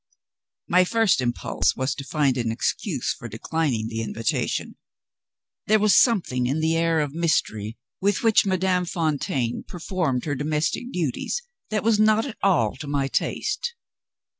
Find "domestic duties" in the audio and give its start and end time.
10.33-11.43